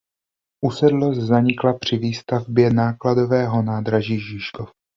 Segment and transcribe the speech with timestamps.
[0.65, 4.71] Usedlost zanikla při výstavbě Nákladového nádraží Žižkov.